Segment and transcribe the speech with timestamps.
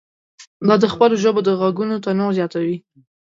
[0.67, 2.77] دا د خپلو ژبو د غږونو تنوع زیاتوي.